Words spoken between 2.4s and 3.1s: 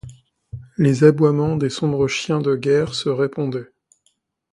de la guerre se